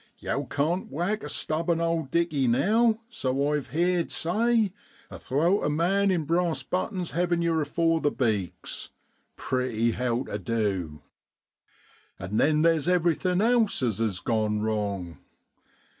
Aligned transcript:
Yow 0.17 0.45
can't 0.49 0.91
whack 0.91 1.21
a 1.21 1.29
stubborn 1.29 1.79
owd 1.79 2.09
dicky 2.09 2.47
now, 2.47 2.99
so 3.07 3.53
I've 3.53 3.67
heerd 3.67 4.09
say, 4.09 4.73
athowt 5.11 5.63
a 5.63 5.69
man 5.69 6.09
in 6.09 6.25
brass 6.25 6.63
buttons 6.63 7.11
hevin' 7.11 7.43
yer 7.43 7.61
afore 7.61 8.01
the 8.01 8.09
beaks. 8.09 8.89
Pritty 9.35 9.91
how 9.91 10.23
tu 10.23 10.39
du! 10.39 11.01
An' 12.17 12.37
then 12.37 12.63
there's 12.63 12.87
everything 12.89 13.41
else 13.41 13.83
as 13.83 14.01
is 14.01 14.21
gone 14.21 14.63
wrong. 14.63 15.19